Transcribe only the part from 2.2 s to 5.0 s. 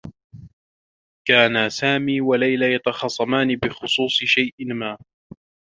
و ليلى يتخاصمان بخصوص شيء ما.